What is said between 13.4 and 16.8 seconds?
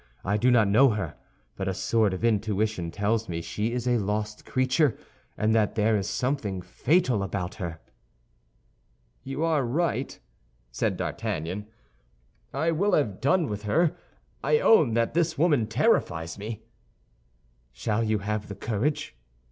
with her. I own that this woman terrifies me."